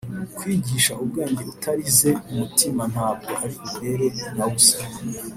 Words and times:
kwigisha 0.37 0.91
ubwenge 1.03 1.41
utarize 1.53 2.09
umutima 2.31 2.83
ntabwo 2.93 3.31
ari 3.43 3.55
uburere 3.67 4.07
na 4.37 4.45
busa. 4.51 4.77